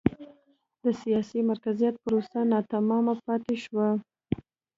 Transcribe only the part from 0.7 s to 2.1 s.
د سیاسي مرکزیت